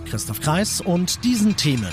[0.00, 1.92] Christoph Kreis und diesen Themen.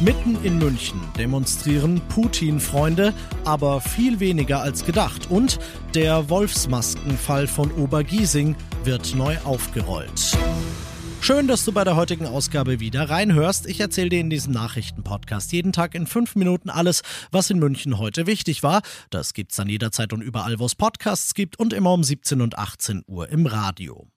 [0.00, 3.12] Mitten in München demonstrieren Putin-Freunde,
[3.44, 5.30] aber viel weniger als gedacht.
[5.30, 5.58] Und
[5.94, 10.38] der Wolfsmaskenfall von Obergiesing wird neu aufgerollt.
[11.22, 13.66] Schön, dass du bei der heutigen Ausgabe wieder reinhörst.
[13.66, 17.98] Ich erzähle dir in diesem Nachrichtenpodcast jeden Tag in fünf Minuten alles, was in München
[17.98, 18.80] heute wichtig war.
[19.10, 22.56] Das gibt's dann jederzeit und überall, wo es Podcasts gibt und immer um 17 und
[22.56, 24.08] 18 Uhr im Radio.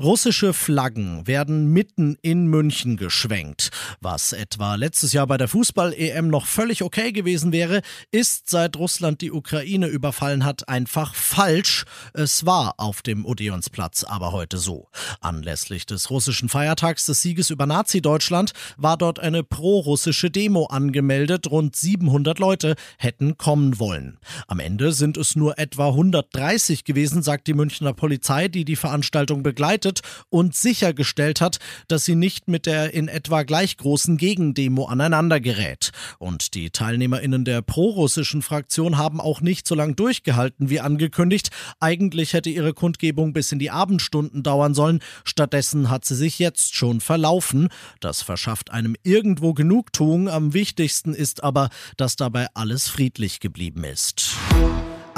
[0.00, 3.70] Russische Flaggen werden mitten in München geschwenkt.
[4.00, 9.22] Was etwa letztes Jahr bei der Fußball-EM noch völlig okay gewesen wäre, ist seit Russland
[9.22, 11.84] die Ukraine überfallen hat einfach falsch.
[12.14, 14.86] Es war auf dem Odeonsplatz aber heute so.
[15.20, 21.50] Anlässlich des russischen Feiertags des Sieges über Nazi-Deutschland war dort eine pro-russische Demo angemeldet.
[21.50, 24.20] Rund 700 Leute hätten kommen wollen.
[24.46, 29.42] Am Ende sind es nur etwa 130 gewesen, sagt die Münchner Polizei, die die Veranstaltung
[29.42, 30.00] begleitet begleitet
[30.30, 31.58] und sichergestellt hat,
[31.88, 35.90] dass sie nicht mit der in etwa gleich großen Gegendemo aneinander gerät.
[36.18, 41.50] Und die TeilnehmerInnen der prorussischen Fraktion haben auch nicht so lange durchgehalten wie angekündigt.
[41.80, 45.00] Eigentlich hätte ihre Kundgebung bis in die Abendstunden dauern sollen.
[45.24, 47.68] Stattdessen hat sie sich jetzt schon verlaufen.
[48.00, 50.28] Das verschafft einem irgendwo Genugtuung.
[50.28, 54.36] Am wichtigsten ist aber, dass dabei alles friedlich geblieben ist.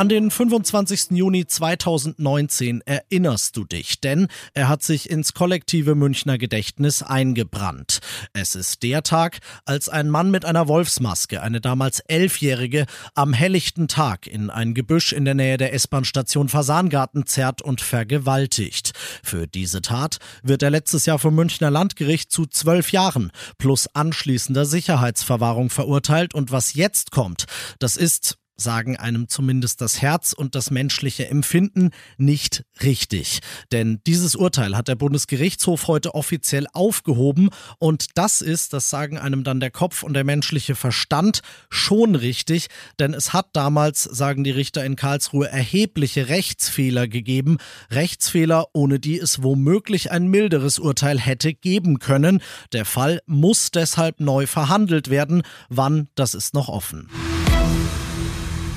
[0.00, 1.10] An den 25.
[1.10, 7.98] Juni 2019 erinnerst du dich, denn er hat sich ins kollektive Münchner Gedächtnis eingebrannt.
[8.32, 13.88] Es ist der Tag, als ein Mann mit einer Wolfsmaske, eine damals Elfjährige, am helllichten
[13.88, 18.92] Tag in ein Gebüsch in der Nähe der S-Bahn-Station Fasangarten zerrt und vergewaltigt.
[19.22, 24.64] Für diese Tat wird er letztes Jahr vom Münchner Landgericht zu zwölf Jahren plus anschließender
[24.64, 27.44] Sicherheitsverwahrung verurteilt und was jetzt kommt,
[27.78, 33.40] das ist sagen einem zumindest das Herz und das menschliche Empfinden nicht richtig.
[33.72, 39.44] Denn dieses Urteil hat der Bundesgerichtshof heute offiziell aufgehoben und das ist, das sagen einem
[39.44, 44.50] dann der Kopf und der menschliche Verstand schon richtig, denn es hat damals, sagen die
[44.50, 47.58] Richter in Karlsruhe, erhebliche Rechtsfehler gegeben,
[47.90, 52.42] Rechtsfehler, ohne die es womöglich ein milderes Urteil hätte geben können.
[52.72, 55.42] Der Fall muss deshalb neu verhandelt werden.
[55.68, 57.08] Wann, das ist noch offen.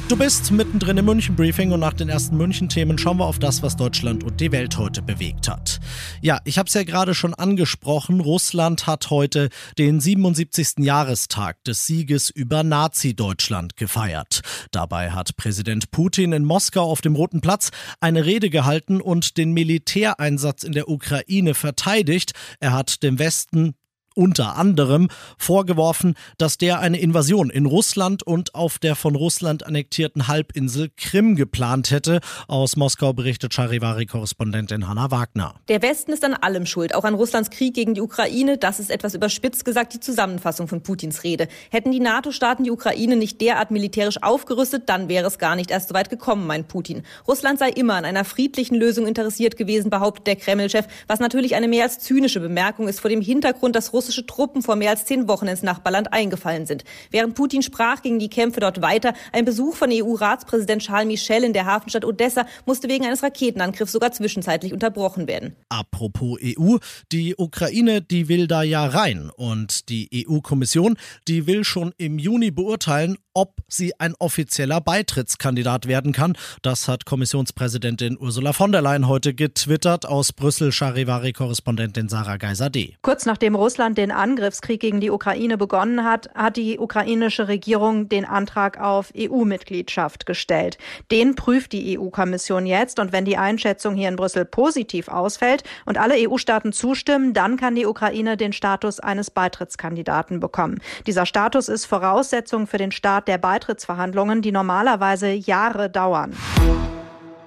[0.10, 3.78] Du bist mittendrin im München-Briefing und nach den ersten München-Themen schauen wir auf das, was
[3.78, 5.80] Deutschland und die Welt heute bewegt hat.
[6.22, 8.20] Ja, ich habe es ja gerade schon angesprochen.
[8.20, 10.80] Russland hat heute den 77.
[10.80, 14.42] Jahrestag des Sieges über Nazi-Deutschland gefeiert.
[14.72, 17.72] Dabei hat Präsident Putin in Moskau auf dem Roten Platz
[18.02, 22.34] eine Rede gehalten und den Militäreinsatz in der Ukraine verteidigt.
[22.60, 23.74] Er hat dem Westen
[24.16, 30.28] unter anderem vorgeworfen, dass der eine Invasion in Russland und auf der von Russland annektierten
[30.28, 32.20] Halbinsel Krim geplant hätte.
[32.48, 35.56] Aus Moskau berichtet Charivari-Korrespondentin Hanna Wagner.
[35.68, 38.58] Der Westen ist an allem schuld, auch an Russlands Krieg gegen die Ukraine.
[38.58, 41.48] Das ist etwas überspitzt gesagt die Zusammenfassung von Putins Rede.
[41.72, 45.90] Hätten die NATO-Staaten die Ukraine nicht derart militärisch aufgerüstet, dann wäre es gar nicht erst
[45.90, 47.04] so weit gekommen, meint Putin.
[47.28, 51.68] Russland sei immer an einer friedlichen Lösung interessiert gewesen, behauptet der Kreml-Chef, was natürlich eine
[51.68, 55.06] mehr als zynische Bemerkung ist vor dem Hintergrund, dass Russland russische Truppen vor mehr als
[55.06, 56.84] zehn Wochen ins Nachbarland eingefallen sind.
[57.10, 59.14] Während Putin sprach, gingen die Kämpfe dort weiter.
[59.32, 64.12] Ein Besuch von EU-Ratspräsident Charles Michel in der Hafenstadt Odessa musste wegen eines Raketenangriffs sogar
[64.12, 65.56] zwischenzeitlich unterbrochen werden.
[65.70, 66.78] Apropos EU,
[67.14, 69.30] die Ukraine, die will da ja rein.
[69.34, 70.98] Und die EU-Kommission,
[71.30, 76.38] die will schon im Juni beurteilen, ob sie ein offizieller Beitrittskandidat werden kann.
[76.62, 82.98] Das hat Kommissionspräsidentin Ursula von der Leyen heute getwittert aus Brüssel, Charivari-Korrespondentin Sarah Geiser-D.
[83.02, 88.26] Kurz nachdem Russland den Angriffskrieg gegen die Ukraine begonnen hat, hat die ukrainische Regierung den
[88.26, 90.78] Antrag auf EU-Mitgliedschaft gestellt.
[91.12, 95.98] Den prüft die EU-Kommission jetzt und wenn die Einschätzung hier in Brüssel positiv ausfällt und
[95.98, 100.82] alle EU-Staaten zustimmen, dann kann die Ukraine den Status eines Beitrittskandidaten bekommen.
[101.08, 106.34] Dieser Status ist Voraussetzung für den Start Start der Beitrittsverhandlungen, die normalerweise Jahre dauern.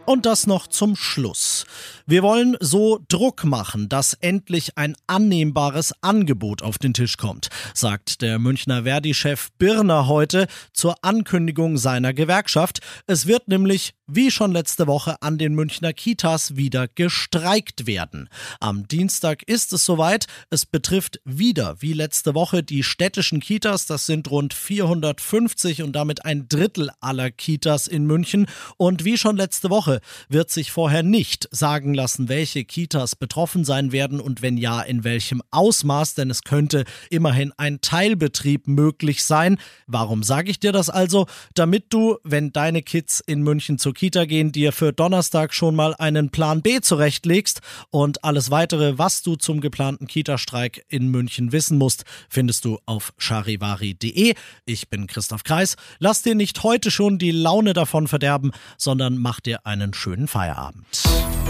[0.06, 1.66] Und das noch zum Schluss.
[2.06, 8.22] Wir wollen so Druck machen, dass endlich ein annehmbares Angebot auf den Tisch kommt, sagt
[8.22, 12.78] der Münchner Verdi-Chef Birner heute zur Ankündigung seiner Gewerkschaft.
[13.08, 18.28] Es wird nämlich wie schon letzte Woche an den Münchner Kitas wieder gestreikt werden.
[18.60, 20.26] Am Dienstag ist es soweit.
[20.48, 23.86] Es betrifft wieder, wie letzte Woche, die städtischen Kitas.
[23.86, 28.46] Das sind rund 450 und damit ein Drittel aller Kitas in München.
[28.76, 33.90] Und wie schon letzte Woche wird sich vorher nicht sagen lassen, welche Kitas betroffen sein
[33.90, 39.58] werden und wenn ja, in welchem Ausmaß, denn es könnte immerhin ein Teilbetrieb möglich sein.
[39.88, 41.26] Warum sage ich dir das also?
[41.54, 45.94] Damit du, wenn deine Kids in München zur Kita gehen, dir für Donnerstag schon mal
[45.94, 47.60] einen Plan B zurechtlegst
[47.90, 53.14] und alles weitere, was du zum geplanten Kita-Streik in München wissen musst, findest du auf
[53.16, 54.34] charivari.de.
[54.66, 55.76] Ich bin Christoph Kreis.
[55.98, 60.86] Lass dir nicht heute schon die Laune davon verderben, sondern mach dir einen schönen Feierabend.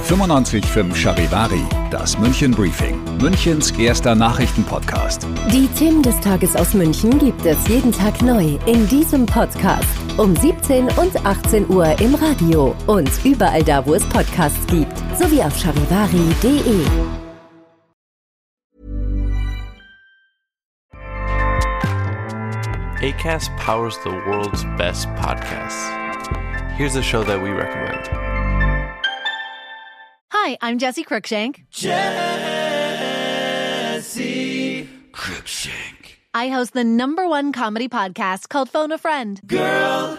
[0.08, 5.26] 95.5 Charivari, das München Briefing, Münchens erster Nachrichtenpodcast.
[5.52, 10.34] Die Themen des Tages aus München gibt es jeden Tag neu in diesem Podcast um
[10.34, 15.56] 17 und 18 Uhr im Radio und überall da, wo es Podcasts gibt, sowie auf
[15.58, 16.84] charivari.de.
[23.00, 25.90] ACAST powers the world's best podcasts.
[26.76, 28.06] Here's a show that we recommend.
[30.32, 31.64] Hi, I'm Jesse Cruikshank.
[31.70, 31.96] Jesse
[35.12, 36.18] Cruikshank.
[36.34, 39.40] I host the number one comedy podcast called Phone a Friend.
[39.46, 40.18] Girl,